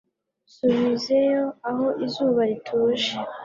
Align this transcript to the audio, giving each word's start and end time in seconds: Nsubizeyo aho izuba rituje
Nsubizeyo 0.67 1.45
aho 1.69 1.85
izuba 2.05 2.41
rituje 2.49 3.11